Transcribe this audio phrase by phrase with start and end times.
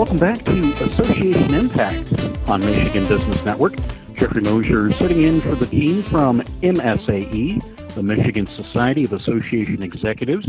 [0.00, 3.74] Welcome back to Association Impact on Michigan Business Network.
[4.14, 10.46] Jeffrey Mosier sitting in for the team from MSAE, the Michigan Society of Association Executives.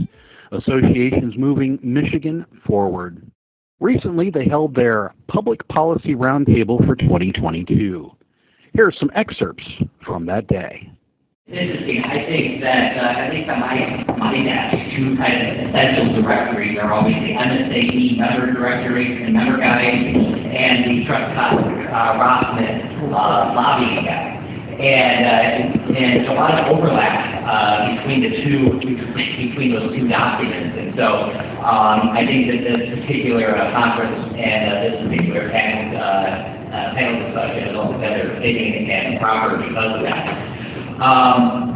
[0.53, 3.29] Associations moving Michigan forward.
[3.81, 8.09] Recently, they held their Public Policy Roundtable for 2022.
[8.73, 9.65] Here are some excerpts
[10.05, 10.89] from that day.
[11.51, 11.99] Interesting.
[12.07, 13.75] I think that uh, I think that my
[14.15, 19.59] my desk two kind of essential directories are always the MSAE member directory and member
[19.59, 21.59] guide and the Truscott
[21.91, 24.39] uh, Rossman uh, lobbying guide.
[24.79, 30.79] And, uh, and a lot of overlap uh, between the two, between those two documents.
[30.79, 31.35] And so
[31.67, 36.95] um, I think that this particular uh, conference and uh, this particular panel, uh, uh,
[36.95, 40.50] panel discussion is altogether fitting and proper because of that.
[41.01, 41.73] Um,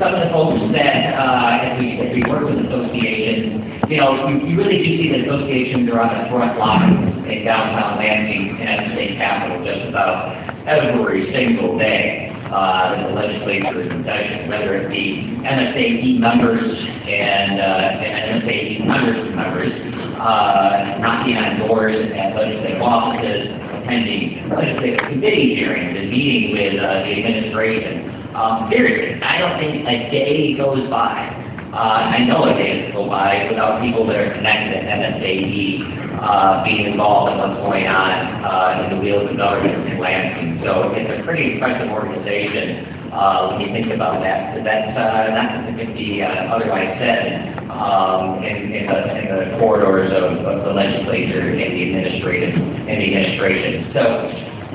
[0.00, 4.24] some of the folks that, uh, as we, as we work with associations, you know,
[4.24, 8.56] you, you really do see that associations are on the front line in downtown Lansing
[8.56, 10.32] and the state capitol just about
[10.64, 16.64] every single day uh, that the legislature is in session, whether it be MSAE members
[16.64, 19.76] and, uh, and MSAE members,
[20.16, 23.52] uh, knocking on doors at legislative offices,
[23.84, 28.17] attending legislative committee hearings and meeting with uh, the administration.
[28.38, 29.18] Um, period.
[29.22, 33.84] I don't think a day goes by uh, I know a day go by without
[33.84, 38.96] people that are connected to MSAE uh, being involved in what's going on uh, in
[38.96, 40.64] the wheels of government in Lansing.
[40.64, 44.56] So it's a pretty impressive organization uh, when you think about that.
[44.56, 49.26] So that's uh, not something that be uh, otherwise said um, in, in, the, in
[49.28, 53.92] the corridors of, of the legislature and the administrative and the administration.
[53.92, 54.02] So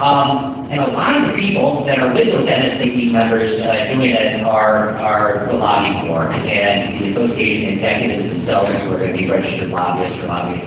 [0.03, 4.11] um, and a lot of the people that are with those MSAE members uh, doing
[4.11, 9.17] it are, are the lobby board and the association executives themselves who are going to
[9.17, 10.59] be registered lobbyists for lobbying.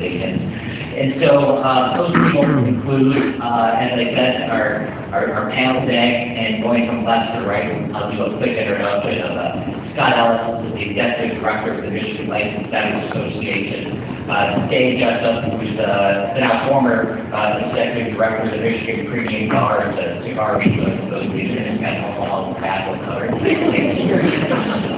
[0.97, 6.33] And so uh, those people include, uh, as I said, our, our, our panel today,
[6.33, 10.65] and going from left to right, I'll do a quick introduction of uh, Scott Ellis,
[10.65, 14.16] who's the executive director of the Michigan License Centers Association.
[14.27, 19.87] Uh, Dave Jessup, who's uh, now former uh, executive director of the Michigan Premium Bar,
[19.95, 22.99] a cigar retailer for those of you in kind of alcohol and tobacco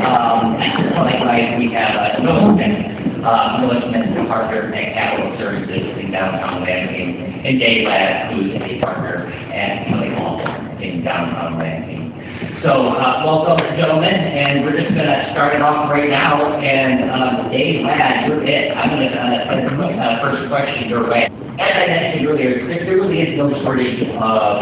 [0.00, 0.56] um,
[0.96, 2.88] likewise, we have uh, Smith,
[3.20, 8.47] uh, a partner at Capitol Services in downtown Lansing, and Dave Ladd, who's
[12.68, 16.60] So, uh, welcome, gentlemen, and we're just going to start it off right now.
[16.60, 18.76] And um, Dave you're it.
[18.76, 19.16] I'm going to
[19.48, 21.32] send the first question your way.
[21.56, 24.52] As I mentioned earlier, there really is no shortage of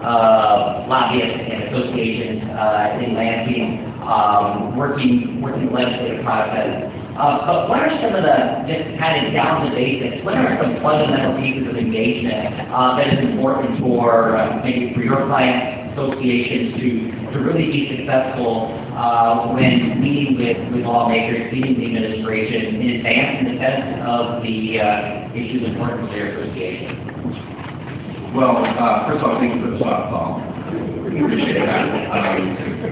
[0.00, 6.88] uh, lobbyists and associations uh, in Lansing um, working working the legislative process.
[7.20, 10.56] Uh, but what are some of the, just kind of down to basics, what are
[10.56, 15.81] some fundamental pieces of engagement uh, that is important for uh, maybe for your clients
[15.92, 16.88] associations to,
[17.32, 23.32] to really be successful uh, when meeting with, with lawmakers, meeting the administration in advance
[23.40, 27.12] in defense of the uh, issues important to their association?
[28.32, 30.40] Well, uh, first of all, thank you for the softball.
[31.12, 31.84] Appreciate that.
[32.08, 32.40] Um,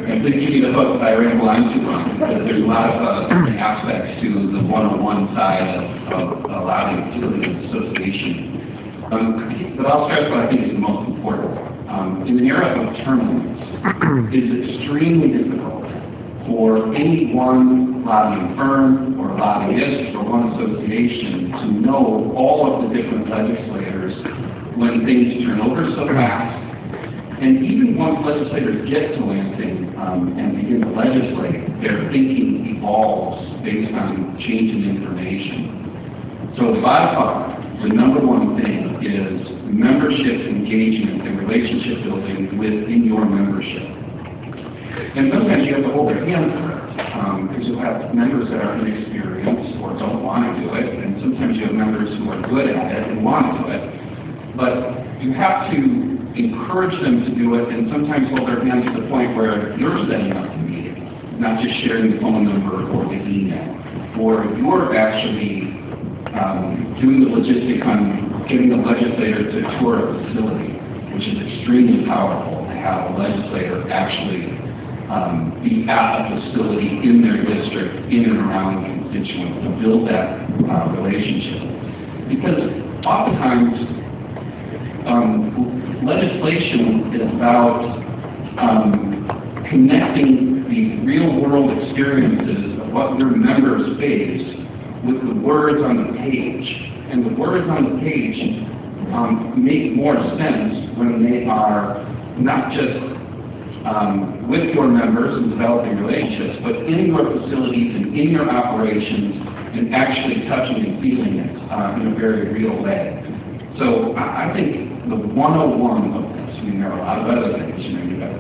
[0.05, 2.69] and please give me the hook if I ramble on too long, because there's a
[2.69, 8.61] lot of uh, aspects to the one-on-one side of, of allowing utility association.
[9.09, 9.41] Um,
[9.81, 12.95] but I'll stress what I think is the most important um, in an era of
[13.03, 13.59] turbulence,
[14.31, 15.83] it is extremely difficult
[16.47, 22.95] for any one lobbying firm or lobbyist or one association to know all of the
[22.95, 24.15] different legislators
[24.79, 26.55] when things turn over so fast.
[27.43, 33.43] And even once legislators get to Lansing um, and begin to legislate, their thinking evolves
[33.67, 36.55] based on changing information.
[36.55, 37.51] So by far,
[37.83, 43.87] the number one thing is membership engagement and relationship building within your membership.
[45.15, 46.51] And sometimes you have to hold their hand
[47.19, 51.19] um, because you'll have members that are inexperienced or don't want to do it, and
[51.23, 53.83] sometimes you have members who are good at it and want to do it.
[54.55, 54.73] But
[55.23, 55.79] you have to
[56.39, 59.99] encourage them to do it, and sometimes hold their hand to the point where you're
[60.07, 61.03] setting up the meeting,
[61.43, 63.67] not just sharing the phone number or the email,
[64.19, 65.75] or you're actually
[66.39, 70.75] um, doing the logistics on getting the legislator to tour a facility,
[71.15, 74.51] which is extremely powerful to have a legislator actually
[75.07, 80.51] um, be at a facility in their district, in and around constituents, to build that
[80.67, 81.63] uh, relationship.
[82.27, 82.59] Because
[83.07, 83.75] oftentimes,
[85.07, 87.87] um, legislation is about
[88.59, 89.31] um,
[89.71, 94.43] connecting the real world experiences of what your members face
[95.07, 98.39] with the words on the page and the words on the page
[99.13, 102.07] um, make more sense when they are
[102.39, 103.11] not just
[103.85, 109.41] um, with your members and developing relationships, but in your facilities and in your operations
[109.73, 113.19] and actually touching and feeling it uh, in a very real way.
[113.79, 117.27] So I, I think the 101 of this, I mean, there are a lot of
[117.31, 118.35] other things, you know, you got,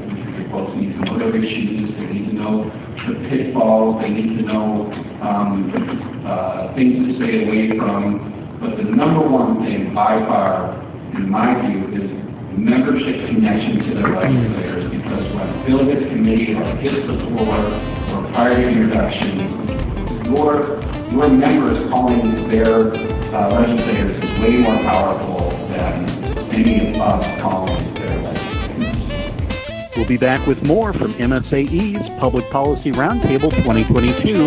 [0.52, 2.68] folks need to know their issues, they need to know
[3.08, 4.90] the pitfalls, they need to know
[5.22, 5.72] um,
[6.26, 8.29] uh, things to stay away from,
[8.60, 10.78] but the number one thing by far,
[11.14, 12.10] in my view, is
[12.58, 17.56] membership connection to their legislators, because when a bill gets committee or hits the floor
[18.12, 19.38] or prior to introduction,
[20.26, 20.78] your,
[21.10, 22.92] your members calling their
[23.34, 26.06] uh, legislators is way more powerful than
[26.52, 29.96] any of us calling their legislators.
[29.96, 34.44] We'll be back with more from MSAE's Public Policy Roundtable 2022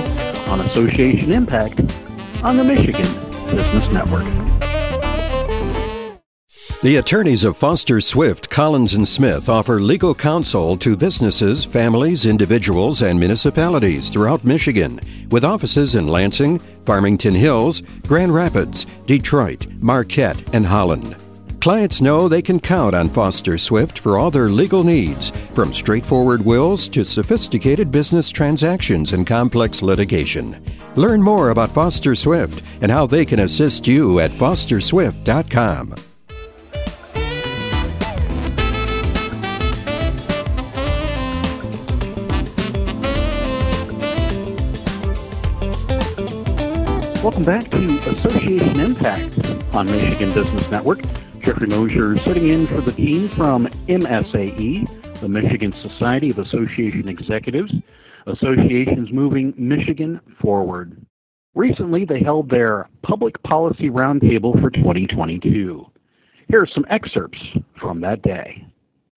[0.52, 1.80] on Association Impact
[2.44, 3.23] on the Michigan
[3.56, 4.26] Business Network.
[6.82, 13.04] The attorneys of Foster Swift, Collins and Smith offer legal counsel to businesses, families, individuals,
[13.04, 15.00] and municipalities throughout Michigan,
[15.32, 21.16] with offices in Lansing, Farmington Hills, Grand Rapids, Detroit, Marquette, and Holland.
[21.62, 26.44] Clients know they can count on Foster Swift for all their legal needs, from straightforward
[26.44, 30.62] wills to sophisticated business transactions and complex litigation.
[30.96, 35.96] Learn more about Foster Swift and how they can assist you at fosterswift.com.
[47.24, 51.00] Welcome back to Association Impact on Michigan Business Network.
[51.40, 57.74] Jeffrey Mosier sitting in for the team from MSAE, the Michigan Society of Association Executives,
[58.28, 61.06] Associations Moving Michigan Forward.
[61.56, 65.86] Recently, they held their Public Policy Roundtable for 2022.
[66.48, 67.38] Here are some excerpts
[67.80, 68.66] from that day.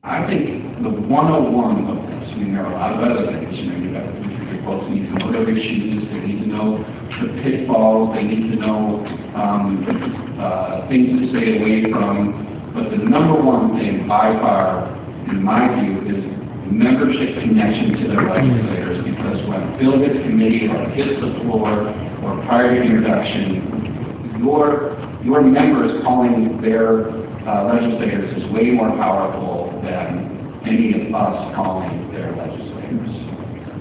[0.04, 3.78] I think the 101 of this, there are a lot of other things, you know,
[3.82, 4.06] you got,
[4.54, 6.78] your folks need to know their issues, they need to know
[7.18, 9.02] the pitfalls, they need to know
[9.34, 9.82] um,
[10.38, 12.70] uh, things to stay away from.
[12.70, 14.94] But the number one thing by far,
[15.26, 19.04] in my view, is membership connection to their legislators.
[19.06, 21.90] Because when bill gets committee or hits the floor
[22.22, 27.10] or prior to introduction, your your members calling their
[27.46, 32.05] uh, legislators is way more powerful than any of us calling.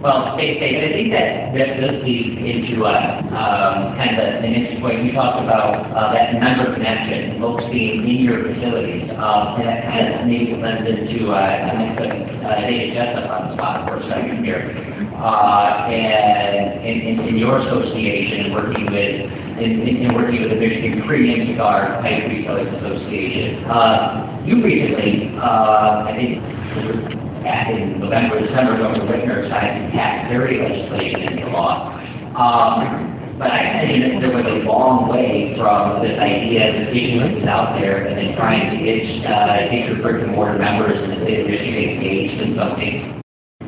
[0.05, 4.53] Well, Dave, Dave, I think that, that does lead into, uh, um, kind of an
[4.53, 5.01] interesting point.
[5.01, 9.09] You talked about, uh, that member connection, folks being in your facilities.
[9.17, 13.51] Um, and that kind of maybe lends into, uh, put, uh, David Jessup on the
[13.57, 14.77] spot for a second here.
[15.17, 21.49] Uh, and in, your association, working with, in, in, in working with the Michigan Premium
[21.49, 23.65] Cigar Type Retailers Association.
[23.65, 30.57] Uh, you recently, uh, I think, back in November, December, Governor Whitmer signed tax parity
[30.57, 31.94] legislation into law.
[32.33, 37.47] Um, but I think there was a long way from this idea that issuance is
[37.47, 41.19] out there and then trying to get, uh, your brick and mortar members in the
[41.21, 42.94] state of Michigan engaged in something.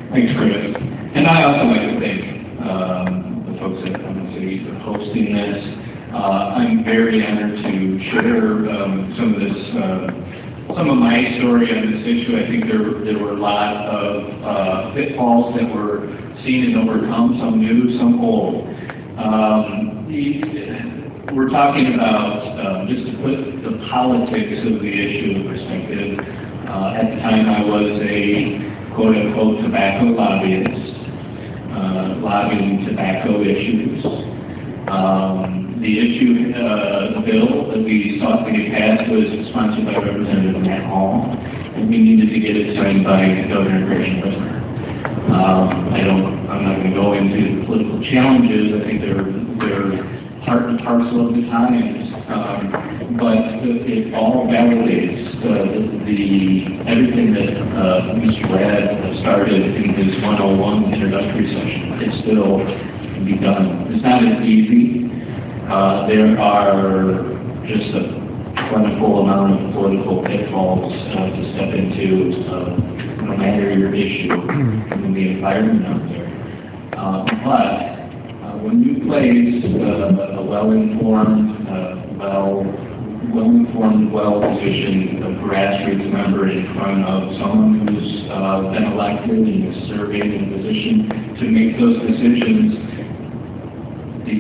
[0.10, 0.72] Thanks, Chris.
[1.14, 2.22] And I also like to thank
[2.64, 3.12] um,
[3.44, 5.60] the folks at Clement City for hosting this.
[6.16, 7.74] Uh, I'm very honored to
[8.16, 10.08] share um, some of this, uh,
[10.78, 12.38] some of my story on this issue.
[12.38, 14.14] I think there, there were a lot of
[14.46, 16.06] uh, pitfalls that were
[16.46, 18.62] seen and overcome, some new, some old.
[19.18, 20.06] Um,
[21.34, 26.14] we're talking about, um, just to put the politics of the issue in perspective,
[26.70, 30.94] uh, at the time I was a quote-unquote tobacco lobbyist,
[31.74, 34.06] uh, lobbying tobacco issues.
[34.94, 35.47] Um,
[35.82, 40.90] the issue, uh, bill that we sought to get passed was sponsored by Representative Matt
[40.90, 44.58] Hall, and we needed to get it signed by Governor Gretchen Whitmer.
[45.28, 48.74] Um, I don't, I'm not going to go into the political challenges.
[48.74, 49.28] I think they're,
[49.62, 49.92] they're
[50.48, 52.08] part and parcel of the times.
[52.28, 56.22] Um, but it all validates uh, the, the,
[56.92, 58.52] everything that uh, Mr.
[58.52, 58.84] Brad
[59.22, 62.02] started in his 101 introductory session.
[62.04, 63.92] It still can be done.
[63.92, 64.97] It's not as easy.
[65.68, 67.24] Uh, there are
[67.68, 68.04] just a
[68.72, 72.44] plentiful amount of political pitfalls uh, to step into.
[72.48, 72.98] Uh,
[73.28, 74.32] no matter your issue
[75.04, 76.32] in the environment out there.
[76.96, 77.76] Uh, but
[78.40, 82.64] uh, when you place uh, a well-informed, uh, well,
[83.36, 89.90] well-informed, well-positioned uh, grassroots member in front of someone who's uh, been elected and is
[89.92, 92.80] serving in a position to make those decisions,
[94.24, 94.40] the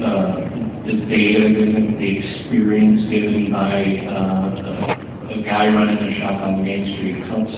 [0.00, 0.45] uh,
[0.86, 2.08] the data, the,
[2.46, 7.50] experience given by uh, a guy running a shop on Main Street cuts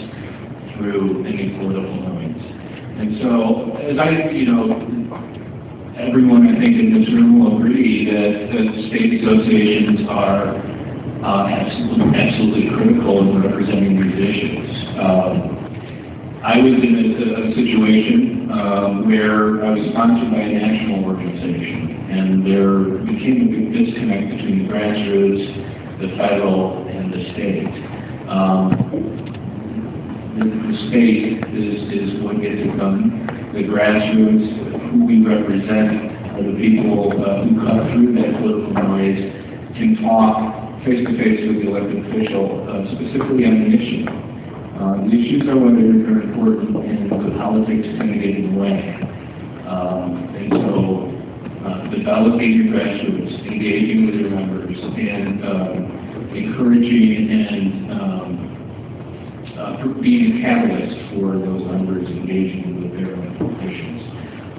[0.77, 2.41] through any political noise.
[2.99, 3.31] And so,
[3.85, 4.73] as I, you know,
[6.01, 10.57] everyone I think in this room will agree that, that state associations are
[11.21, 14.73] uh, absolutely, absolutely critical in representing issues.
[14.99, 15.59] Um,
[16.43, 21.88] I was in a, a situation um, where I was sponsored by a national organization,
[22.09, 25.45] and there became a big disconnect between the grassroots,
[26.01, 27.69] the federal, and the state.
[28.33, 28.69] Um,
[30.39, 33.29] the, the state is, is what gets it done.
[33.53, 39.21] The grassroots, who we represent, are the people uh, who cut through that political noise,
[39.77, 44.07] can talk face to face with the elected official, uh, specifically on the issue.
[44.79, 48.57] Uh, the issues are what are important, and the politics tend to get in the
[48.63, 48.79] way.
[49.67, 51.18] Um, and so,
[51.69, 58.49] uh, developing your grassroots, engaging with your members, and um, encouraging and um,
[59.59, 64.03] uh, being a catalyst for those members engaging with their own officials.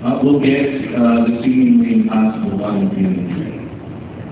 [0.06, 3.60] Uh, we'll get uh, the seemingly impossible done at the end of the day.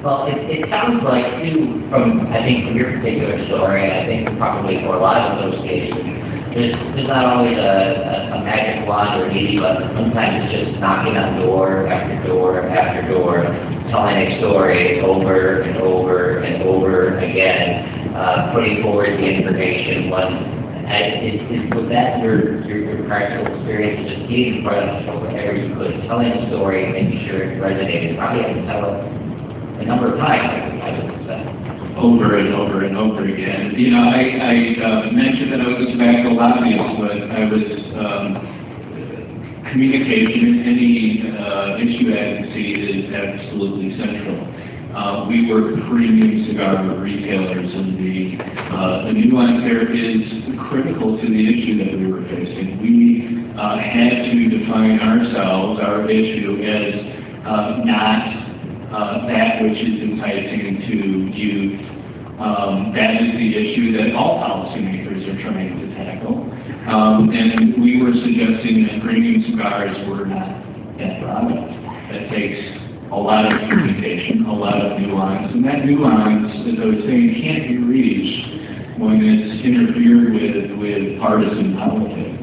[0.06, 4.38] Well, it, it sounds like too, from, I think from your particular story, I think
[4.38, 6.17] probably for a lot of those cases,
[6.54, 7.74] there's, there's not always a,
[8.08, 9.92] a, a magic wand or an easy button.
[9.96, 13.44] Sometimes it's just knocking on door after door after door,
[13.92, 20.58] telling a story over and over and over again, uh, putting forward the information one,
[20.88, 25.20] is, is, was that your, your, your practical experience, just getting in front of people
[25.20, 29.84] whenever you could, telling a story, making sure it resonated, probably have to tell it
[29.84, 30.77] a number of times.
[31.98, 33.74] Over and over and over again.
[33.74, 37.66] You know, I, I uh, mentioned that I was a tobacco lobbyist, but I was,
[37.98, 38.26] um,
[39.74, 44.46] communication, any uh, issue advocacy is absolutely central.
[44.94, 50.22] Uh, we with premium cigar retailers, and the, uh, the nuance there is
[50.70, 52.82] critical to the issue that we were facing.
[52.82, 56.94] We uh, had to define ourselves, our issue, as
[57.46, 58.37] uh, not
[58.92, 60.98] uh, that which is enticing to
[61.36, 61.80] youth.
[62.40, 66.38] Um, that is the issue that all policymakers are trying to tackle.
[66.88, 70.56] Um, and we were suggesting that premium cigars were not
[71.02, 71.68] that product.
[72.14, 72.62] That takes
[73.12, 77.44] a lot of communication, a lot of nuance, and that nuance, as I was saying,
[77.44, 82.37] can't be reached when it's interfered with with partisan politics.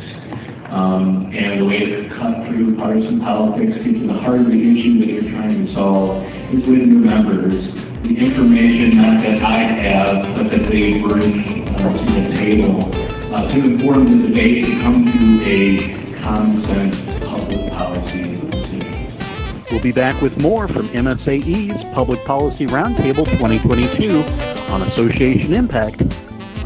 [0.75, 4.61] Um, and the way to cut through partisan politics, get to the heart of the
[4.61, 7.71] issue that you're trying to solve, is with new members.
[8.03, 12.91] The information not that I have, but that they bring uh, to the table
[13.33, 18.41] uh, to inform the debate and come to a common sense public policy.
[19.71, 24.25] We'll be back with more from MSAE's Public Policy Roundtable 2022
[24.73, 26.03] on association impact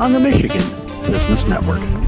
[0.01, 0.65] on the Michigan
[1.05, 2.08] Business Network.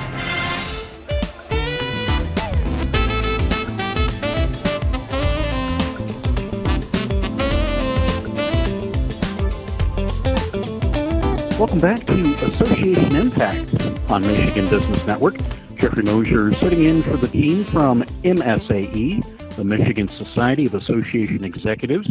[11.61, 15.35] Welcome back to Association Impact on Michigan Business Network.
[15.75, 22.09] Jeffrey Mosier sitting in for the team from MSAE, the Michigan Society of Association Executives.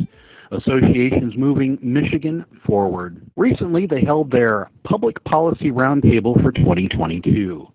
[0.52, 3.28] Associations moving Michigan forward.
[3.35, 7.66] Recently, they held their Public Policy Roundtable for 2022.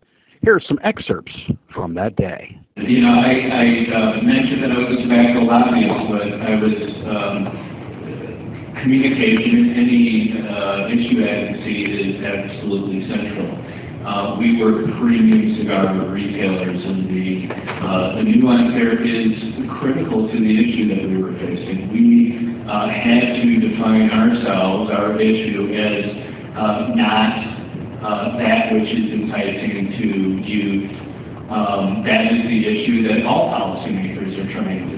[0.44, 1.34] Here are some excerpts
[1.74, 2.58] from that day.
[2.77, 6.96] You know, I, I uh, mentioned that I was a tobacco lobbyist, but I was
[7.03, 7.75] um,
[8.85, 13.49] communication, any uh, issue advocacy is absolutely central.
[14.05, 19.33] Uh, we work premium cigar retailers, and the uh, the nuance there is
[19.81, 21.89] critical to the issue that we were facing.
[21.89, 22.37] We
[22.69, 26.05] uh, had to define ourselves, our issue, as
[26.53, 27.33] uh, not
[28.05, 30.07] uh, that which is enticing to
[30.45, 30.93] youth.
[31.49, 34.94] Um, that is the issue that all policymakers are trying to.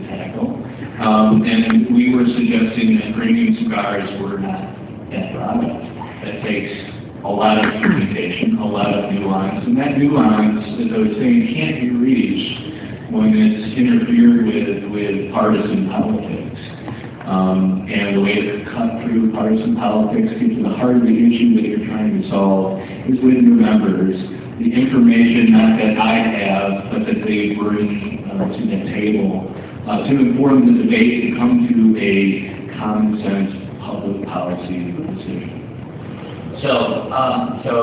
[0.97, 4.73] Um, and we were suggesting that premium cigars were not
[5.13, 5.77] that product.
[6.25, 6.73] That takes
[7.21, 11.53] a lot of communication, a lot of nuance, and that nuance, as I was saying,
[11.53, 16.57] can't be reached when it's interfered with with partisan politics.
[17.29, 21.13] Um, and the way to cut through partisan politics, get to the heart of the
[21.13, 24.17] issue that you're trying to solve, is with new members.
[24.57, 29.53] The information not that I have, but that they bring uh, to the table
[29.87, 32.11] uh, to inform the debate and come to a
[32.75, 36.59] common sense public policy decision.
[36.61, 37.73] So, um, so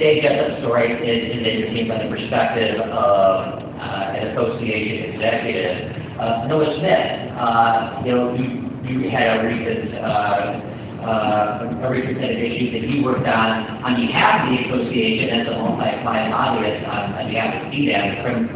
[0.00, 5.92] Dave Jessup's story is, is interesting from the perspective of uh, an association executive.
[6.16, 7.06] Uh, Noah Smith,
[7.36, 10.73] uh, you know, you, you had a recent uh,
[11.04, 15.54] uh, a of issues that he worked on on behalf of the association as a
[15.60, 17.92] multi-client lobbyist on, on behalf of the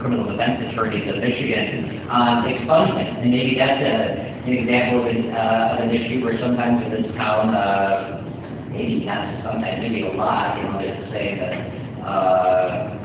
[0.01, 3.21] Criminal Defense Attorneys of Michigan, on expungement.
[3.21, 3.97] And maybe that's a,
[4.49, 8.25] an example of an, uh, an issue where sometimes in this town, uh,
[8.73, 11.57] maybe not sometimes, maybe a lot, you know, just saying that,
[12.01, 12.99] uh,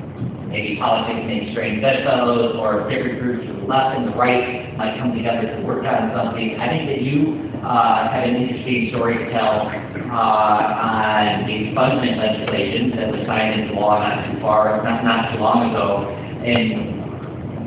[0.47, 4.95] maybe politics may strain bedfellows or different groups to the left and the right might
[5.01, 6.55] come together to work on something.
[6.61, 12.19] I think that you uh, have an interesting story to tell uh, on the expungement
[12.19, 16.11] legislation that was signed into law not too far, not, not too long ago,
[16.43, 17.03] and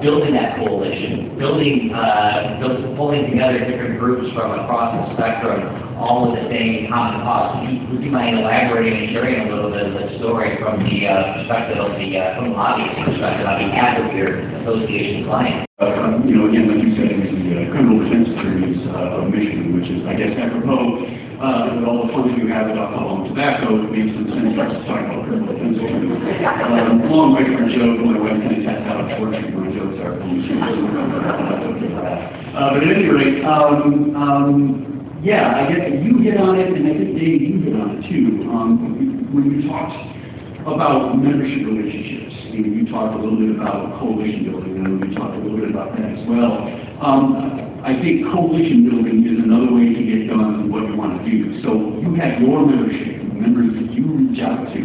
[0.00, 5.65] building that coalition, building, uh, build, pulling together different groups from across the spectrum,
[5.97, 7.65] all with the same common cause.
[7.65, 10.85] Would you, would you mind elaborating and sharing a little bit of the story from
[10.85, 15.25] the uh, perspective of the uh, from the lobbyist perspective on behalf of your association
[15.25, 15.65] clients?
[15.81, 17.16] Uh, you know, again, like you said,
[17.76, 20.97] criminal defense attorneys uh, of Michigan, which is, I guess, apropos
[21.37, 24.56] uh, with all the fun you have about alcohol and tobacco, it makes some sense
[24.56, 26.16] to talk about criminal defense attorneys.
[26.56, 30.16] Um, long way from a joke, my wife can attest how tortured my jokes are.
[32.56, 36.88] Uh, but at any rate, um, um, yeah, I guess you hit on it, and
[36.88, 38.49] I think Dave, you hit on it too.
[38.49, 39.92] Um, when you talked
[40.64, 45.12] about membership relationships, you, know, you talked a little bit about coalition building, and we
[45.12, 46.64] talked a little bit about that as well.
[47.04, 51.25] Um, I think coalition building is another way to get done what you want to
[51.25, 51.62] do.
[51.62, 54.81] So you have your membership, members that you reach out to,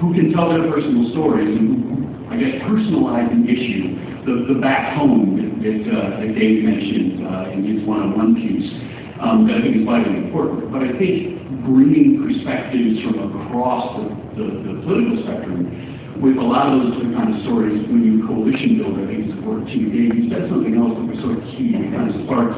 [0.00, 1.84] who can tell their personal stories and
[2.32, 3.92] I guess, personalize an issue.
[4.24, 8.72] The, the back home that, that, uh, that Dave mentioned uh, in his one-on-one piece
[9.20, 10.72] um, that I think is vitally important.
[10.72, 14.04] But I think bringing perspectives from across the,
[14.40, 18.22] the, the political spectrum with a lot of those different kind of stories when you
[18.26, 19.90] coalition build, I think is important too.
[19.90, 21.74] Dave, you said something else that was sort of key.
[21.74, 22.54] Kind of sparked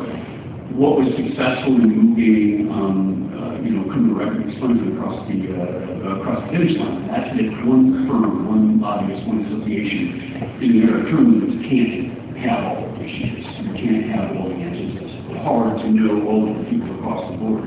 [0.77, 6.21] what was successful in moving, um, uh, you know, criminal record expungement across the uh,
[6.21, 7.09] across the finish line.
[7.09, 12.13] That's that one firm, one lobbyist, one association in the era of journalism can't
[12.45, 13.49] have all the relationships.
[13.65, 15.01] You can't have all the answers.
[15.01, 17.65] It's hard to know all of the people across the board.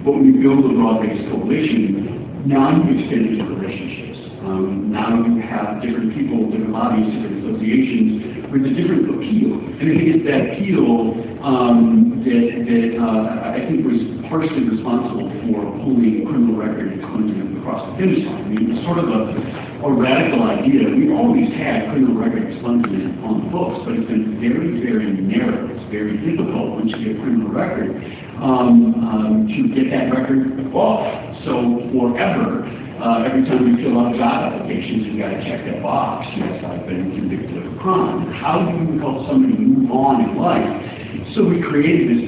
[0.00, 4.15] But when you build a broad-based coalition, now you extend your relationships.
[4.46, 9.58] Um, now you have different people, different lobbyists, different associations with a different appeal.
[9.58, 13.98] And I think it's that appeal um, that, that uh, I think was
[14.30, 18.46] partially responsible for pulling criminal record expungement across the finish line.
[18.46, 19.34] I mean, it's sort of a,
[19.82, 20.94] a radical idea.
[20.94, 25.74] We've always had criminal record expungement on the books, but it's been very, very narrow.
[25.74, 27.98] It's very difficult once you get a criminal record
[28.38, 31.02] um, um, to get that record off.
[31.42, 35.84] So forever, uh, every time we fill out job applications, we got to check that
[35.84, 36.24] box.
[36.32, 38.32] Yes, I've been convicted of a crime.
[38.40, 40.64] How do you help somebody move on in life?
[41.36, 42.24] So we created this,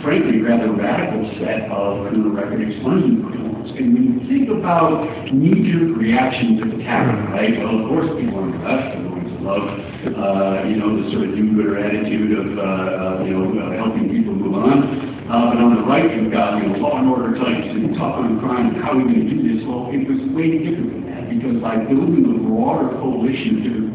[0.00, 3.68] frankly, rather radical set of criminal record expungement rules.
[3.76, 5.04] And when you think about
[5.36, 7.52] knee-jerk reactions to attack, right?
[7.60, 9.68] Well, of course, people the are going to love,
[10.16, 14.08] uh, you know, the sort of do-gooder attitude of, uh, uh, you know, uh, helping
[14.08, 15.15] people move on.
[15.26, 18.14] Uh, but on the right, you've got, you know, law and order types and tough
[18.22, 19.58] on crime, and how are we going to do this?
[19.66, 23.94] Well, it was way different than that, because by building a broader coalition of different,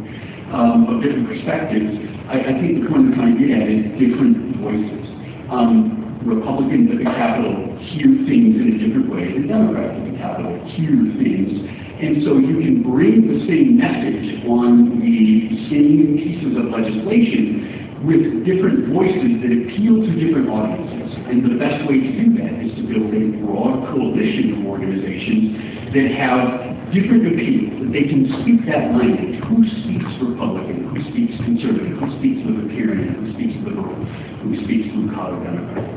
[0.52, 1.88] um, of different perspectives,
[2.28, 5.08] I, I think the point we're trying to get at is different voices.
[5.48, 10.16] Um, Republicans at the Capitol hear things in a different way than Democrats at the
[10.20, 11.48] Capitol hear things.
[11.48, 15.24] And so you can bring the same message on the
[15.72, 21.11] same pieces of legislation with different voices that appeal to different audiences.
[21.30, 25.94] And the best way to do that is to build a broad coalition of organizations
[25.94, 29.40] that have different opinions, that they can speak that language.
[29.48, 30.92] Who speaks Republican?
[30.92, 32.00] Who speaks conservative?
[32.00, 33.16] Who speaks libertarian?
[33.16, 33.96] Who speaks liberal?
[34.44, 35.88] Who speaks blue collar Democrat?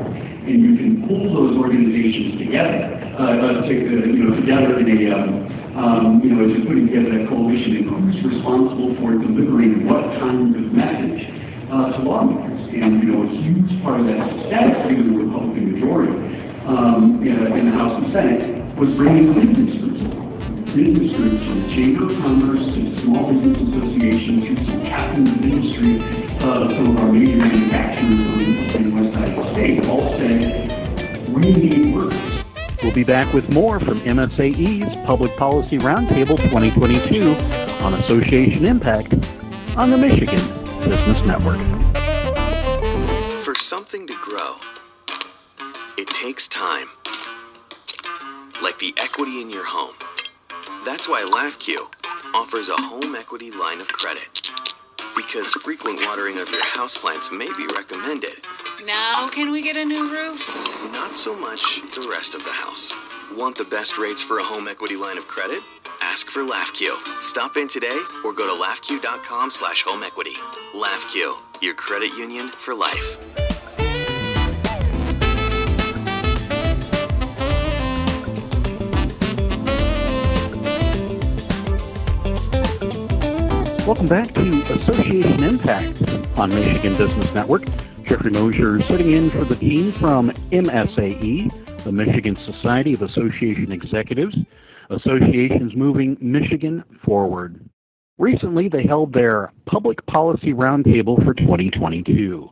[0.47, 4.87] And you can pull those organizations together, uh, uh, to, uh, you know, together in
[4.87, 5.31] a, um,
[5.75, 10.05] um, you know, as you're putting together that coalition, and who's responsible for delivering what
[10.23, 12.61] kind of message uh, to lawmakers.
[12.75, 16.17] And, you know, a huge part of that success, given the Republican majority
[16.67, 19.95] um, in, the House and Senate, was bringing business groups
[20.75, 25.45] business groups from the Chamber of Commerce to Small Business Association to some captains of
[25.45, 25.99] industry,
[26.41, 31.29] uh, some of our major manufacturers in the west side of the state all said,
[31.29, 32.45] we need workers.
[32.83, 37.23] We'll be back with more from MSAE's Public Policy Roundtable 2022
[37.85, 39.15] on Association Impact
[39.77, 41.61] on the Michigan Business Network.
[43.43, 44.57] For something to grow.
[45.97, 46.89] It takes time,
[48.63, 49.95] like the equity in your home.
[50.85, 51.89] That's why LAFCU
[52.35, 54.51] offers a home equity line of credit.
[55.17, 58.43] Because frequent watering of your houseplants may be recommended.
[58.85, 60.47] Now, can we get a new roof?
[60.93, 62.95] Not so much the rest of the house.
[63.33, 65.63] Want the best rates for a home equity line of credit?
[66.07, 67.23] Ask for LAFCU.
[67.23, 70.35] Stop in today or go to lafcu.com slash home equity.
[70.75, 73.17] LAFCU, your credit union for life.
[83.87, 87.65] Welcome back to Association Impact on Michigan Business Network.
[88.05, 94.37] Jeffrey Mosier sitting in for the team from MSAE, the Michigan Society of Association Executives.
[94.91, 97.61] Associations moving Michigan forward.
[98.19, 102.49] Recently, they held their Public Policy Roundtable for 2022.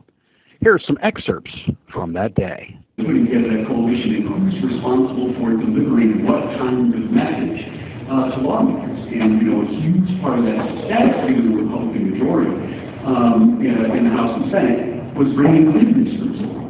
[0.59, 1.51] Here are some excerpts
[1.91, 2.79] from that day.
[2.97, 7.59] Putting together a coalition in Congress responsible for delivering what kind of message
[8.07, 9.11] uh, to lawmakers.
[9.11, 12.55] And, you know, a huge part of that success, given the Republican majority
[13.03, 14.83] um, in, the House and Senate,
[15.19, 16.62] was bringing business groups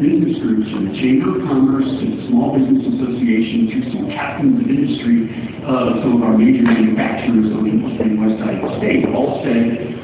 [0.00, 4.56] business groups from the Chamber of Commerce to the Small Business Association to some captains
[4.56, 5.28] of industry,
[5.60, 8.00] uh, some of our major manufacturers on the west
[8.40, 10.00] side of the state all said,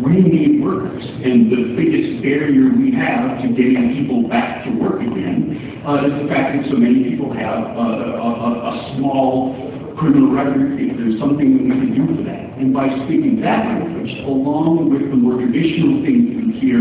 [0.00, 1.04] we need workers.
[1.04, 6.24] And the biggest barrier we have to getting people back to work again uh, is
[6.24, 9.52] the fact that so many people have uh, a, a, a small
[10.00, 12.56] criminal record, if there's something that we can do for that.
[12.56, 16.72] And by speaking that language, along with the more traditional things we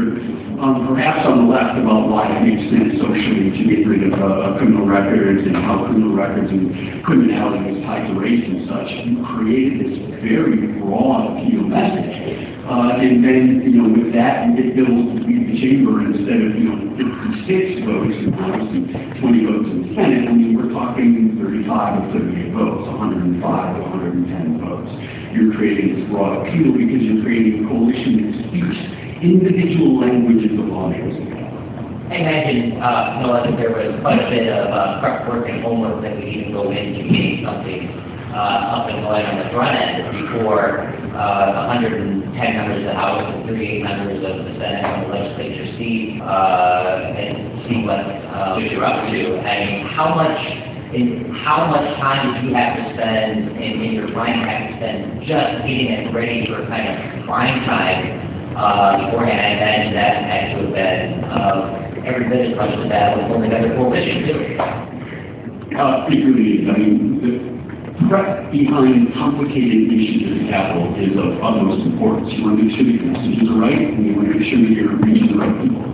[0.64, 4.16] um, perhaps on the left about why it makes sense socially to get rid of
[4.16, 8.88] uh, criminal records and how criminal records and criminality is tied to race and such,
[9.04, 12.16] you created this very broad appeal message.
[12.64, 16.80] Uh, and then, you know, with that, bills to the chamber instead of, you know,
[16.96, 18.88] 56 votes in House and
[19.20, 20.24] 20 votes in the Senate.
[20.24, 24.92] I mean, we're talking 35 or 38 votes, 105 or 110 votes.
[25.36, 30.68] You're creating this broad appeal because you're creating a coalition that speaks individual languages of
[30.68, 31.16] lawmakers.
[32.12, 35.64] I imagine, uh, Noah, that there was quite a bit of uh, prep work and
[35.64, 37.88] homework that need to go into getting something
[38.36, 43.24] uh, up and going on the front end before uh, 110 members of the House
[43.24, 48.60] and 38 members of the Senate and the legislature see uh, and see what uh,
[48.60, 49.22] you're up to.
[49.40, 50.38] I mean, how much
[50.94, 54.72] in how much time did you have to spend in, in your brain have to
[54.78, 59.40] spend just getting it ready for kind of prime time uh, beforehand?
[59.40, 63.26] I imagine that had to have been uh, every bit as much as that was
[63.30, 64.40] pulling together coalition too.
[65.74, 66.64] Uh, it really is.
[66.70, 67.34] I mean, the
[68.06, 72.30] threat behind complicated issues of capital is of utmost importance.
[72.38, 74.62] You want to make sure your messages are right, and you want to make sure
[74.62, 75.86] that you're reaching the right people.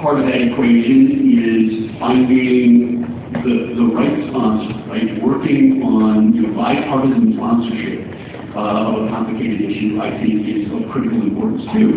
[0.00, 1.00] Part of that equation
[1.36, 3.04] is finding
[3.44, 5.08] the, the right sponsor, right?
[5.20, 8.06] Working on you know, bipartisan sponsorship
[8.56, 11.92] uh, of a complicated issue, I think, is of critical importance too.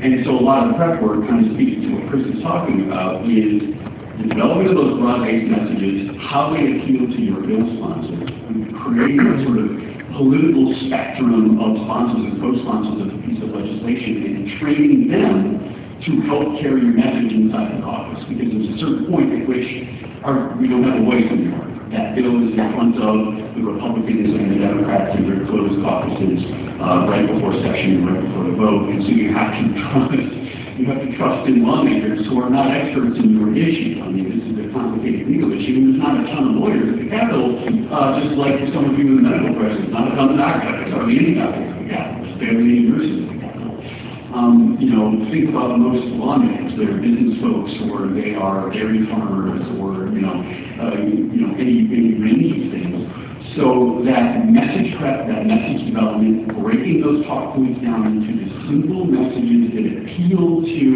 [0.00, 2.88] And so a lot of prep work kind of speaks to what Chris is talking
[2.88, 3.76] about is
[4.16, 8.32] the development of those broad-based messages, how they appeal to your bill sponsors,
[8.80, 9.68] creating a sort of
[10.16, 16.10] political spectrum of sponsors and co-sponsors of a piece of legislation and training them to
[16.28, 18.24] help carry your message inside the caucus.
[18.28, 19.68] Because there's a certain point at which
[20.24, 21.68] our, we don't have a voice anymore.
[21.92, 23.16] That bill is in front of
[23.58, 26.38] the Republicans and the Democrats in their closed caucuses
[26.78, 28.94] uh, right before session, right before the vote.
[28.94, 30.22] And so you have to trust,
[30.78, 34.00] you have to trust in lawmakers who are not experts in issue.
[34.00, 36.86] I mean, this is a complicated legal issue, and there's not a ton of lawyers
[36.94, 37.58] at the Capitol,
[37.90, 40.86] uh, just like some of you in the medical press, not a ton of doctors,
[40.86, 41.18] there's hardly
[45.00, 50.20] know, think about most lawmakers, they're business folks, or they are dairy farmers, or, you
[50.20, 53.00] know, uh, you, know, any, any range of things.
[53.56, 59.08] So that message prep, that message development, breaking those talk points down into the simple
[59.08, 60.90] messages that appeal to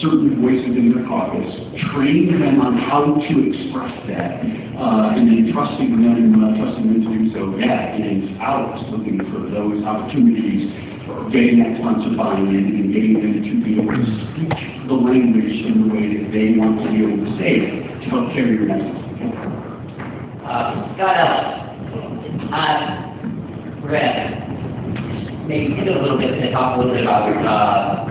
[0.00, 1.48] certain voices in their caucus,
[1.92, 4.40] training them on how to express that,
[4.80, 7.42] uh, and then trusting them, uh, trusting them to do so.
[7.56, 10.83] It is ours looking for those opportunities,
[11.32, 14.54] getting that sponsor buy-in and getting them to be able to speak
[14.86, 17.72] the language in the way that they want to be able to say it
[18.02, 19.00] to help carry your message.
[20.44, 21.64] Uh, Scott Ellis,
[23.82, 28.08] we're gonna maybe pivot a little bit to talk a little bit about, uh,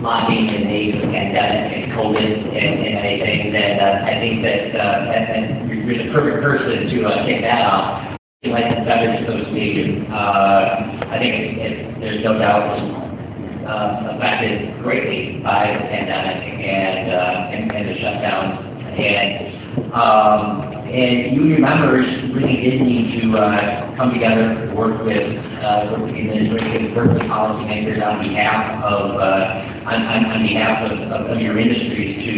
[0.00, 5.12] lobbying in the pandemic and COVID and, and anything that, uh, I think that, uh,
[5.12, 8.09] and, and you're the perfect person to, uh, kick that off.
[8.40, 14.80] You like the Beverage Association, uh, I think it, it, there's no doubt uh, affected
[14.80, 18.64] greatly by the pandemic and, uh, and, and the shutdown.
[18.96, 26.00] And, um, and union members really did need to, uh, come together, work with, uh,
[26.00, 31.36] with the administration, work with policymakers on behalf of, uh, on, on, behalf of, of,
[31.36, 32.36] of your industries to,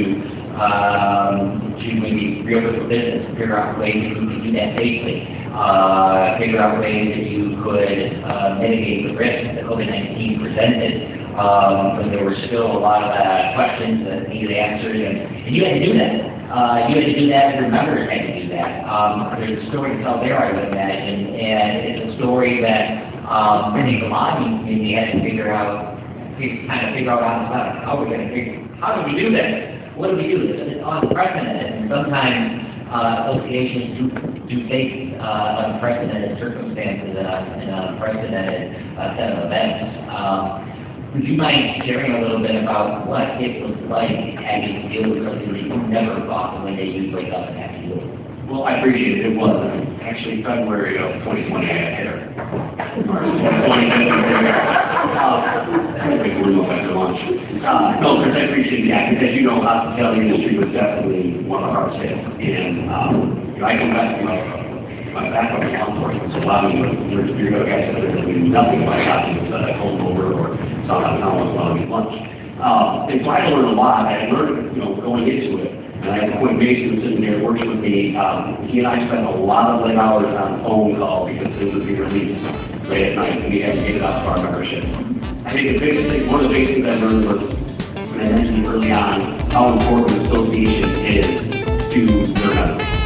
[0.59, 6.39] um, to maybe reopen for business, figure out ways you can do that safely, uh,
[6.41, 10.93] figure out ways that you could, uh, mitigate the risk that COVID-19 presented,
[11.37, 15.53] um, when there were still a lot of, uh, questions that needed answers, and, and
[15.55, 16.15] you had to do that.
[16.53, 18.85] Uh, you had to do that, and your members had to do that.
[18.85, 22.85] Um, there's a story to tell there, I would imagine, and it's a story that,
[23.29, 25.97] um, I think the lobbying community had to figure out,
[26.41, 29.33] kind of figure out on the spot, how we're gonna figure, how do we do
[29.33, 29.97] this?
[29.97, 30.49] What do we do?
[30.49, 34.05] It's unprecedented, and sometimes, uh, associations do,
[34.49, 38.63] do face, uh, unprecedented circumstances and a- and an unprecedented,
[38.99, 39.87] uh, set of events.
[40.11, 40.43] Um,
[41.15, 44.11] would you mind sharing a little bit about what it was like
[44.43, 47.57] having to deal with something that you never thought one day you'd wake up and
[47.61, 48.11] have to deal with?
[48.49, 49.33] Well, I appreciate it.
[49.33, 49.55] It was
[50.03, 52.17] actually February of 2020 I had hair.
[53.07, 54.53] March 2020.
[55.13, 55.39] Uh,
[56.03, 57.21] I think we're moving after lunch.
[57.63, 61.63] Uh, no, Chris, I appreciate that, because as you know, hospitality industry was definitely one
[61.65, 63.13] of our sales, And, um,
[63.55, 64.37] you know, I come back to my,
[65.13, 68.01] my background in law enforcement, so a lot of you, you're, you're the guys that
[68.01, 70.47] are doing nothing about shopping, so I pulled over or
[70.89, 72.15] saw how someone was to get lunch.
[72.65, 75.73] Um, and so I learned a lot, I learned, you know, going into it.
[76.03, 79.27] And I had Quinn Mason sitting there working with me, um, he and I spent
[79.27, 82.43] a lot of late hours on phone call because it would be released
[82.89, 84.85] late at night, and we had to get it out to our membership.
[85.45, 87.55] I think the biggest thing, one of the biggest things I learned was,
[88.11, 91.27] when I mentioned early on, how important association is
[91.93, 93.02] to their members.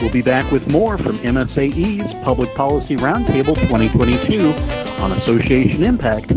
[0.00, 4.50] We'll be back with more from MSAE's Public Policy Roundtable 2022
[5.02, 6.30] on association impact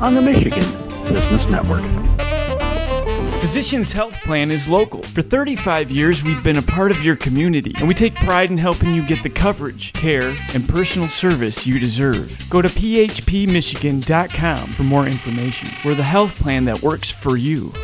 [0.00, 0.64] on the Michigan
[1.04, 1.84] Business Network.
[3.42, 5.02] Physicians Health Plan is local.
[5.02, 8.56] For 35 years, we've been a part of your community, and we take pride in
[8.56, 12.46] helping you get the coverage, care, and personal service you deserve.
[12.48, 15.68] Go to phpmichigan.com for more information.
[15.84, 17.74] We're the health plan that works for you.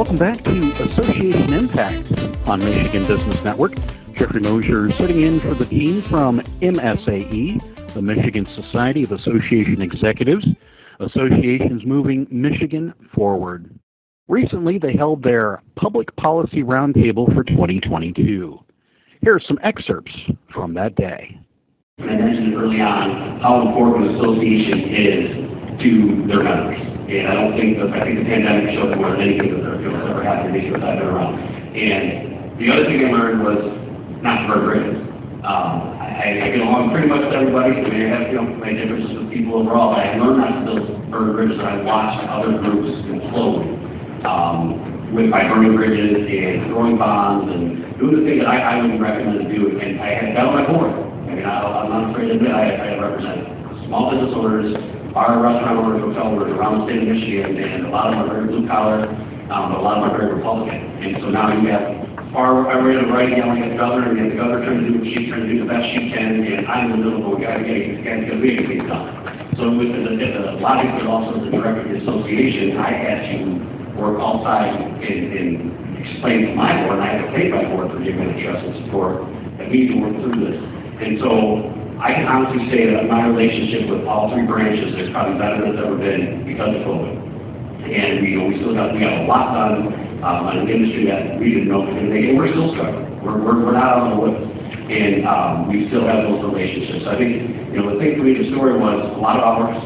[0.00, 3.74] Welcome back to Association Impact on Michigan Business Network.
[4.14, 10.46] Jeffrey Mosier sitting in for the team from MSAE, the Michigan Society of Association Executives,
[11.00, 13.78] Associations Moving Michigan Forward.
[14.26, 18.58] Recently, they held their Public Policy Roundtable for 2022.
[19.20, 20.12] Here are some excerpts
[20.50, 21.38] from that day.
[21.98, 26.99] I mentioned early on how important association is to their members.
[27.10, 29.82] And I don't think, that I think the pandemic showed more than anything that that's
[29.82, 31.42] ever happened me since I've been around.
[31.74, 33.60] And the other thing I learned was
[34.22, 34.98] not to burn bridges.
[35.42, 38.46] Um, I, I get along pretty much with everybody, I mean, I have, you know,
[38.62, 41.76] my differences with people overall, but I learned not to build, burn bridges, and I
[41.82, 43.66] watched other groups implode.
[44.22, 48.86] Um, with my burning bridges and throwing bombs and doing the thing that I, I
[48.86, 50.92] would recommend to do, and I had that on my board.
[50.94, 53.42] I mean, I, I'm not afraid to admit, I, I represent
[53.90, 54.70] small business owners,
[55.12, 58.20] bar, restaurant owners, hotel owners around the state of Michigan, and a lot of them
[58.24, 59.10] are very blue collar,
[59.50, 60.80] um, but a lot of them are very Republican.
[61.02, 64.38] And so now you have far, read it right, yelling at the governor, and the
[64.38, 66.94] governor trying to do what she's trying to do the best she can, and I'm
[66.94, 69.58] in the middle of, we gotta get it, it, we gotta.
[69.58, 73.18] So with the, the, the lobbying, but also the director of the association, I had
[73.34, 73.36] to
[73.98, 75.46] work all sides and, and
[75.98, 78.46] explain to my board, and I had to thank my board for giving me the
[78.46, 79.26] trust and support
[79.58, 80.58] that we can work through this.
[81.02, 85.36] And so I can honestly say that my relationship with all three branches is probably
[85.36, 87.12] better than it's ever been because of COVID.
[87.12, 89.92] And, you know, we still got, we got a lot done,
[90.24, 93.04] um, on an industry that we didn't know we could make, and we're still struggling.
[93.20, 94.40] We're, we're, we're not of the woods.
[94.40, 97.04] And, um, we still have those relationships.
[97.04, 97.32] I think,
[97.68, 99.76] you know, the thing for me, the story was a lot of hours,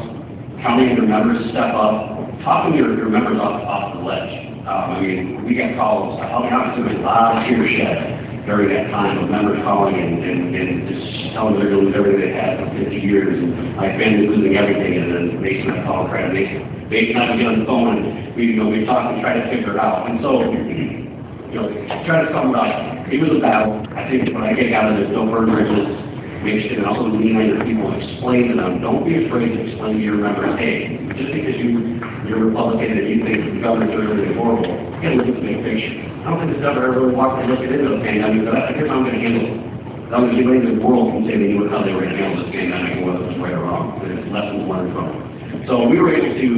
[0.63, 4.31] counting your members to step up, talking your, your members off, off the ledge.
[4.63, 7.75] Um, I mean, we got calls, I mean, obviously, there was a lot of tears
[7.75, 12.23] shed during that time of members calling and, and, and just telling gonna lose everything
[12.23, 16.07] they had for fifty years, and my family losing everything, and then Mason, I called,
[16.07, 19.11] Brad Mason, Mason, I would get on the phone, and we, you know, we talked
[19.11, 21.67] and tried to figure it out, and so, you know,
[22.07, 22.71] try to sum it up,
[23.11, 25.91] it was a battle, I think when I get out of this, don't burn bridges,
[26.47, 29.59] make sure, and also lean on your people, explain to them, don't be afraid to
[29.59, 31.99] explain to your members, hey, just because you,
[32.31, 35.43] you're Republican and you think the governor's doing everything horrible, you gotta look at the
[35.43, 35.99] big picture.
[36.23, 38.71] I don't think the governor ever really walked and looked into the pandemic, but I
[38.71, 39.64] think I'm gonna handle it.
[40.13, 42.45] I was getting ready the world and say they knew how they were gonna handle
[42.45, 45.65] this pandemic and whether it was right or wrong, there's lessons learned from it.
[45.65, 46.49] So we were able to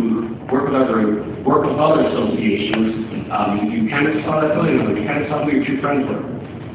[0.52, 5.04] work with whatsoever, work with other associations, um, you kind of saw that building, you
[5.08, 6.24] kind of saw who your true friends were.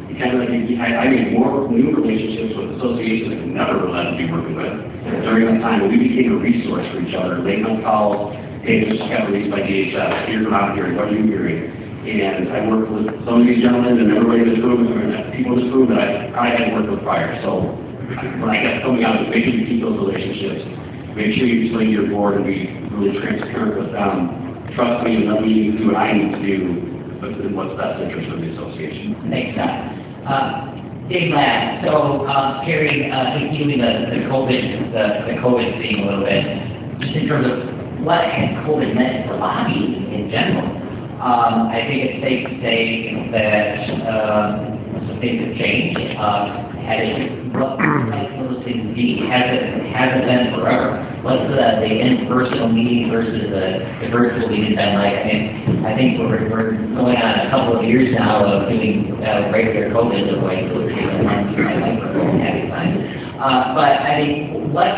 [0.09, 4.13] You kind of, you, I, I made more new relationships with associations that never allowed
[4.13, 4.73] to be working with
[5.29, 5.89] during that time.
[5.89, 7.41] We became a resource for each other.
[7.41, 11.25] Late night calls, hey, this released by DHS, here's what I'm hearing, what are you
[11.25, 11.62] hearing?
[12.63, 15.59] And I worked with some of these gentlemen and everybody in this room, and people
[15.59, 17.35] in this room that I, I hadn't worked with prior.
[17.43, 17.75] So
[18.39, 20.63] when I got coming out, make sure you keep those relationships.
[21.19, 24.71] Make sure you explain to your board and be really transparent with them.
[24.79, 26.57] Trust me, and let me do what I need to do,
[27.19, 29.19] what's in what's best interest of the association.
[29.27, 29.75] Thanks, Scott.
[30.23, 30.47] Uh,
[31.11, 34.63] Dave Ladd, so, uh, Carrie, uh, continuing the, the COVID,
[34.95, 36.47] the, the COVID thing a little bit,
[37.03, 37.59] just in terms of
[38.07, 40.82] what has COVID meant for lobbying in general?
[41.23, 43.79] Um, I think it's safe to say that,
[44.11, 44.73] uh,
[45.23, 46.51] things have changed, uh,
[46.83, 47.47] had it,
[48.11, 48.27] like
[48.67, 50.99] things be, hasn't, hasn't been forever.
[51.23, 53.67] What's the, the in-person meeting versus the,
[54.03, 55.15] the virtual meeting been like?
[55.15, 59.15] I mean, I think we're, we're going on a couple of years now of doing,
[59.23, 60.27] uh, regular COVID,
[61.87, 62.91] think we're going to time.
[63.39, 64.91] Uh, but I mean, what,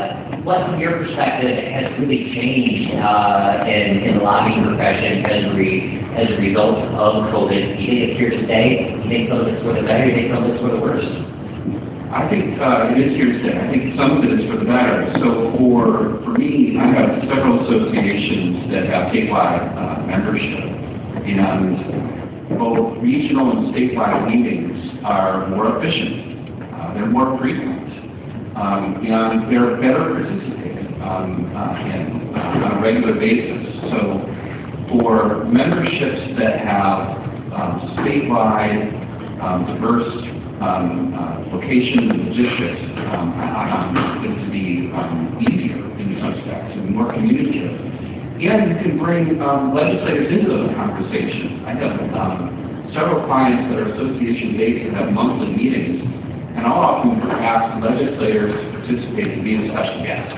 [0.44, 5.52] what from your perspective has really changed, uh, in, in the lobbying profession as a
[5.56, 7.64] re, as a result of COVID?
[7.74, 8.92] Do you think it's here to stay?
[8.92, 10.04] Do you think some for the better?
[10.04, 11.08] Do you think some for the worse?
[12.12, 13.56] I think uh, it is here to stay.
[13.56, 15.16] I think some of it is for the better.
[15.18, 20.60] So for for me, I have several associations that have statewide uh, membership,
[21.24, 24.76] and both regional and statewide meetings
[25.08, 26.62] are more efficient.
[26.70, 27.73] Uh, they're more frequent,
[28.56, 33.60] um, and they're better participated um, uh, in, uh, on a regular basis.
[33.90, 34.00] So
[34.94, 37.18] for memberships that have
[37.50, 38.94] um, statewide
[39.42, 40.10] um, diverse
[40.62, 43.90] um, uh, locations and districts, um, I
[44.22, 44.86] it to be
[45.50, 47.74] easier in some respects and more communicative.
[48.34, 49.38] And you can bring
[49.74, 51.64] legislators into those conversations.
[51.64, 51.96] I have
[52.94, 56.06] several clients that are association-based that have monthly meetings,
[56.54, 60.30] and I'll often ask legislators to participate and be a special guest.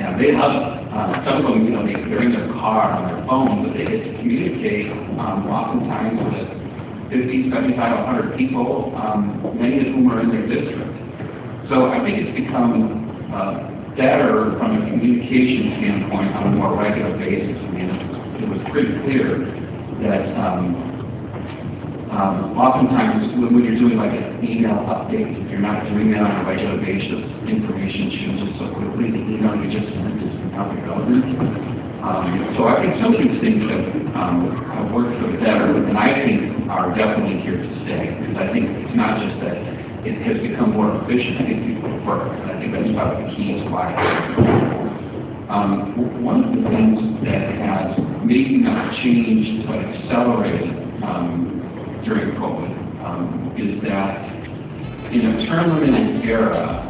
[0.00, 0.66] And they love it.
[0.88, 3.76] Uh, some of them, you know, they, they're in their car on their phone, but
[3.76, 4.88] they get to communicate
[5.20, 6.48] um, oftentimes with
[7.12, 10.88] 50, 75, 100 people, um, many of whom are in their district.
[11.68, 17.12] So I think it's become uh, better from a communication standpoint on a more regular
[17.20, 17.56] basis.
[17.60, 17.88] I mean,
[18.40, 19.44] it was pretty clear
[20.08, 20.91] that um,
[22.12, 26.20] um, oftentimes when, when you're doing like an email update, if you're not doing that
[26.20, 30.68] on a regular basis, information changes so quickly, the email you just sent is not
[30.84, 31.24] relevant.
[32.04, 34.44] Um, so I think some of these things have, um,
[34.76, 38.12] have worked for the better, and I think are definitely here to stay.
[38.20, 39.56] Because I think it's not just that
[40.04, 43.28] it has become more efficient, I think people work, and I think that's probably the
[43.40, 43.88] key to why.
[45.48, 50.74] Um, one of the things that has maybe not changed but accelerated
[51.06, 51.61] um,
[52.04, 54.26] during COVID um, is that
[55.12, 56.80] in a term limited era,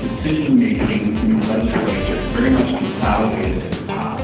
[0.00, 4.18] decision making in the legislature is very much consolidated top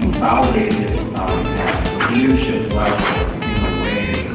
[0.00, 4.28] consolidated um, at leadership level in a way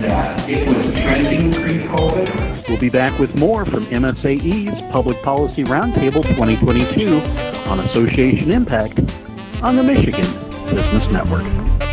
[0.00, 2.68] that it was trending pre-COVID.
[2.68, 7.16] We'll be back with more from MSAE's Public Policy Roundtable 2022
[7.70, 8.98] on association impact
[9.62, 10.26] on the Michigan
[10.66, 11.83] Business Network.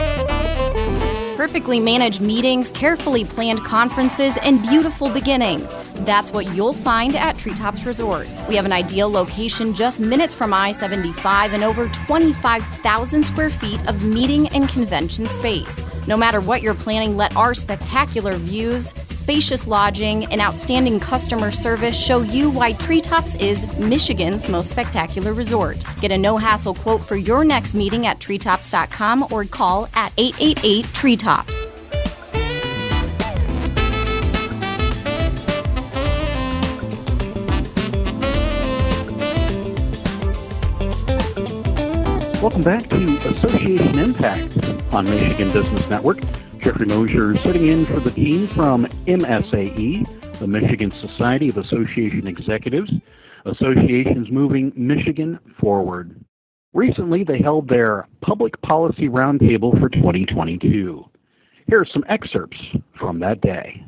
[1.41, 5.75] Perfectly managed meetings, carefully planned conferences, and beautiful beginnings.
[6.05, 8.29] That's what you'll find at Treetops Resort.
[8.47, 13.79] We have an ideal location just minutes from I 75 and over 25,000 square feet
[13.89, 15.83] of meeting and convention space.
[16.07, 21.99] No matter what you're planning, let our spectacular views, spacious lodging, and outstanding customer service
[21.99, 25.83] show you why Treetops is Michigan's most spectacular resort.
[26.01, 30.85] Get a no hassle quote for your next meeting at treetops.com or call at 888
[30.93, 31.30] Treetops.
[42.41, 46.19] Welcome back to Association Impact on Michigan Business Network.
[46.57, 52.91] Jeffrey Mosier sitting in for the team from MSAE, the Michigan Society of Association Executives,
[53.45, 56.25] Associations Moving Michigan Forward.
[56.73, 61.05] Recently, they held their Public Policy Roundtable for 2022.
[61.71, 62.59] Here are some excerpts
[62.99, 63.79] from that day.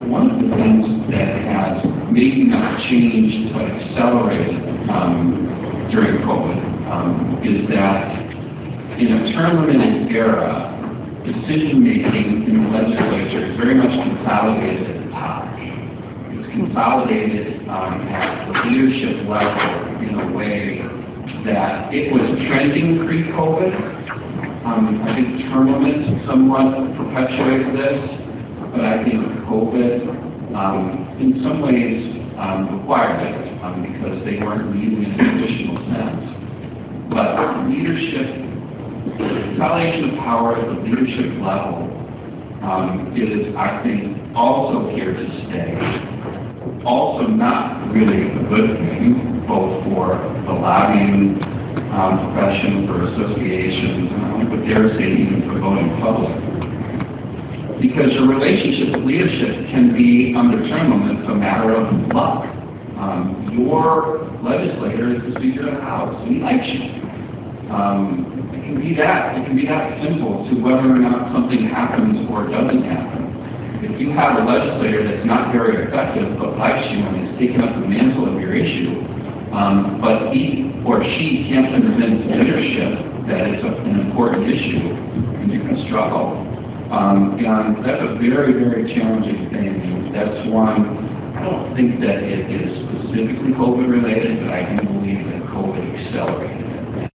[0.00, 4.56] One of the things that has maybe not changed but accelerated
[4.88, 5.44] um,
[5.92, 8.08] during COVID um, is that
[8.96, 10.80] in a term limited era,
[11.28, 15.44] decision making in the legislature is very much consolidated at the top.
[16.40, 20.80] It's consolidated um, at the leadership level in a way
[21.44, 23.95] that it was trending pre-COVID,
[24.66, 28.02] Um, I think term limits somewhat perpetuate this,
[28.74, 30.10] but I think COVID,
[30.58, 32.02] um, in some ways,
[32.34, 36.18] um, required it, um, because they weren't needed in a traditional sense.
[37.14, 38.26] But leadership,
[39.54, 41.86] delegation of power at the leadership level,
[42.66, 45.78] um, is, I think, also here to stay.
[46.82, 54.22] Also not really a good thing, both for the lobbying um, profession, for associations, and
[54.24, 56.32] I would dare say even for voting public.
[57.76, 62.48] Because your relationship with leadership can be under term limits a matter of luck.
[62.96, 66.84] Um, your legislator is the Speaker of the House, and he likes you.
[67.68, 68.24] Um,
[68.56, 72.24] it can be that, it can be that simple to whether or not something happens
[72.32, 73.26] or doesn't happen.
[73.84, 77.60] If you have a legislator that's not very effective but likes you and is taking
[77.60, 79.04] up the mantle of your issue,
[79.56, 82.92] um, but he or she can't leadership
[83.24, 84.84] that it's a, an important issue,
[85.40, 86.44] and you can struggle.
[86.92, 90.12] Um, and that's a very, very challenging thing.
[90.14, 95.24] That's one, I don't think that it is specifically COVID related, but I do believe
[95.24, 97.10] that COVID accelerated it.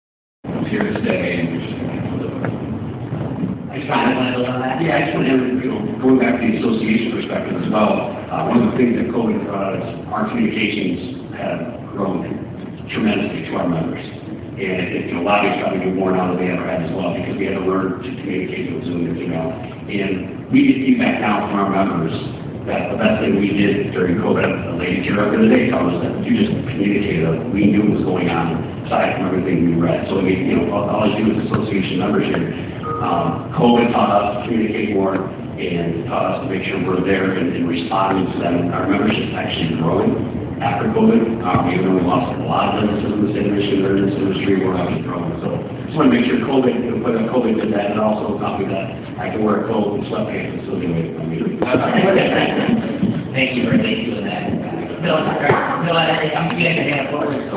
[0.48, 2.60] It's here to stay, and we're just going to live with it.
[3.70, 4.82] I just want to build on that.
[4.82, 8.10] Yeah, I just want to, you know, going back to the association perspective as well,
[8.32, 12.24] uh, one of the things that COVID brought us, our communications have grown
[12.88, 14.00] tremendously to our members.
[14.00, 17.12] And it, you know, lobbying's probably been more now than they ever had as well,
[17.12, 19.48] because we had to learn to communicate with Zoom and email.
[19.52, 22.12] And we get feedback now from our members
[22.68, 25.72] that the best thing we did during COVID, a lady here up in the day
[25.72, 27.24] told us that you just communicated,
[27.56, 30.04] we knew what was going on aside from everything we read.
[30.12, 32.52] So we, you know, all I do is association members here.
[33.00, 37.32] Um, COVID taught us to communicate more and taught us to make sure we're there
[37.32, 38.68] and, and responding to them.
[38.76, 41.40] Our membership's actually growing after COVID.
[41.40, 43.92] Um, even though we lost a lot of businesses in the state of Michigan, or
[43.96, 45.32] in this industry, we're actually growing.
[45.40, 45.48] So
[45.88, 48.86] just want to make sure COVID, but uh, COVID did that, and also copy that
[49.16, 51.16] I can wear a coat and sweatpants and still do it.
[51.16, 51.40] I mean,
[53.32, 54.42] Thank you for, thank you for that.
[55.00, 57.56] Bill, Bill, I- I'm getting a hand forward, so,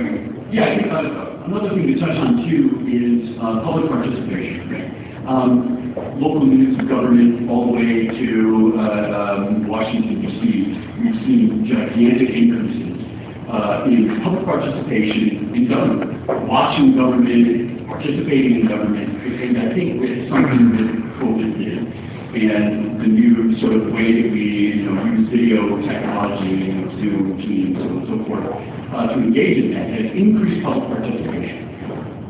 [0.00, 0.38] you.
[0.48, 5.24] Yeah, I think uh, another thing to touch on too is uh, public participation.
[5.28, 5.74] Um,
[6.18, 8.82] Local units of government all the way to uh,
[9.18, 10.77] um, Washington DC,
[11.08, 13.00] we've seen gigantic increases
[13.48, 16.12] uh, in public participation in government,
[16.44, 20.88] watching government, participating in government, and I think it's something that
[21.24, 21.80] COVID did.
[22.28, 26.92] And the new sort of way that we, you know, use video technology, you know,
[27.00, 31.72] Zoom, Teams, and so forth, uh, to engage in that has increased public participation.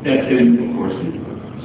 [0.07, 0.95] That's of course,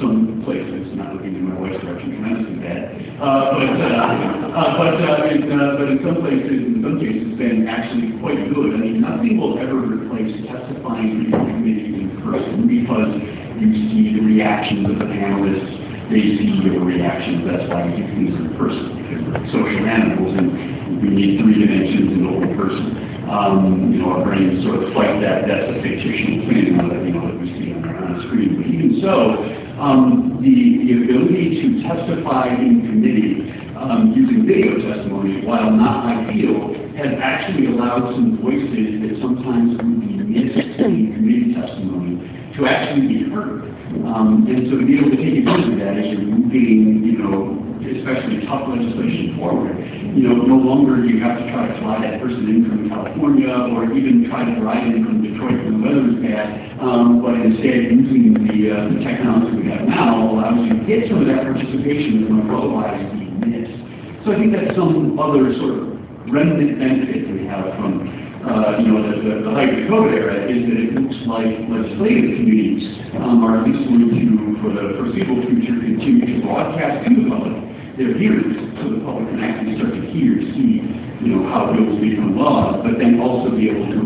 [0.01, 2.95] some places, not looking in my wife's direction, tremendously bad.
[3.15, 7.31] Uh, but, uh, uh, but, uh, in, uh, but in some places, in some cases,
[7.31, 8.75] it's been actually quite good.
[8.75, 13.11] I mean, nothing will ever replace testifying in your committee in person because
[13.59, 17.47] you see the reactions of the panelists, they see your reactions.
[17.47, 22.13] That's why we do things in person, because social animals and we need three dimensions
[22.13, 23.05] in the whole person.
[23.25, 27.15] Um, you know, our brains sort of fight that, that's a fictitious thing, uh, you
[27.15, 28.53] know, that we see on, on screen.
[28.59, 30.55] But even so, um, the,
[30.87, 33.43] the ability to testify in committee
[33.75, 39.99] um, using video testimony, while not ideal, has actually allowed some voices that sometimes would
[39.99, 42.23] be missed in committee testimony
[42.55, 43.67] to actually be heard.
[44.07, 47.19] Um, and so to be able to take advantage of that as you're moving, you
[47.19, 49.75] know, especially tough legislation forward,
[50.15, 52.87] you know, no longer do you have to try to fly that person in from
[52.87, 56.47] California or even try to drive in from Detroit when the weather is bad,
[56.79, 61.11] um, but instead using the, uh, the technology we have now allows you to get
[61.11, 63.75] some of that participation that might otherwise be missed.
[64.23, 65.83] So I think that's some other sort of
[66.31, 68.07] remnant benefit that we have from,
[68.47, 71.51] uh, you know, the, the, the height of COVID era is that it looks like
[71.67, 72.81] legislative committees
[73.19, 77.27] um, are at least going to, for the foreseeable future, continue to broadcast to the
[77.27, 80.83] public their hearings so the public can actually start to hear, see,
[81.23, 84.03] you know, how bills become laws, but then also be able to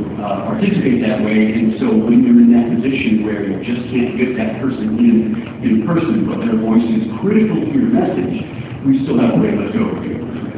[3.30, 7.62] where you just can't get that person in in person, but their voice is critical
[7.62, 8.42] to your message,
[8.90, 10.50] we still have a way to to able to do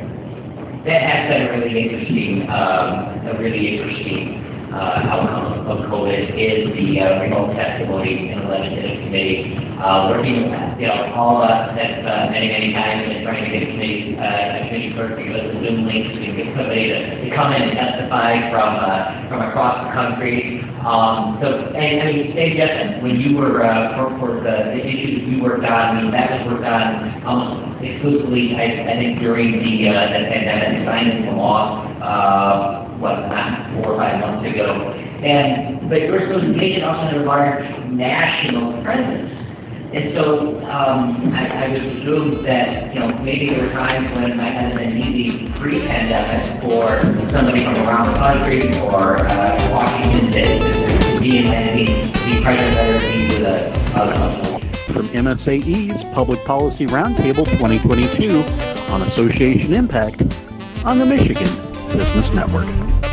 [0.87, 1.01] that.
[1.03, 4.39] Has been a really interesting, um, a really interesting,
[4.71, 9.51] uh, outcome of COVID is the, uh, remote testimony in the legislative committee.
[9.81, 10.47] Uh, working,
[10.79, 13.69] you know, all of us have, uh, many, many times been trying to get a
[13.73, 16.97] committee, uh, a committee clerk to give us a Zoom link can get somebody to,
[17.19, 20.60] to come in and testify from, uh, from across the country.
[20.81, 24.81] Um, so, and, I mean, Dave Jessen, when you were, uh, for, for the, the
[24.81, 29.19] issues you worked on, I mean, that was worked on almost exclusively, I, I think,
[29.21, 34.41] during the, uh, the pandemic, signed into law, uh, what, not four or five months
[34.41, 34.73] ago.
[35.21, 37.61] And, but your association also had a large
[37.93, 39.40] national presence.
[39.93, 44.31] And so um, I, I would presume that, you know, maybe there were times when
[44.31, 50.31] it might have been easy pre-pandemic for somebody from around the country or uh, Washington
[50.31, 54.61] to be in Miami, be present better, be with a
[54.91, 58.39] from MSAE's Public Policy Roundtable 2022
[58.93, 60.21] on Association Impact
[60.85, 61.47] on the Michigan
[61.89, 63.10] Business Network.